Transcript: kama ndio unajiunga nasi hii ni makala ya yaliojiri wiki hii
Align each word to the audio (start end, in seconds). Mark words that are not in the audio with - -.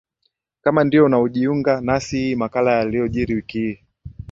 kama 0.61 0.83
ndio 0.83 1.05
unajiunga 1.05 1.81
nasi 1.81 2.17
hii 2.17 2.29
ni 2.29 2.35
makala 2.35 2.71
ya 2.71 2.77
yaliojiri 2.79 3.33
wiki 3.35 3.57
hii 3.59 3.79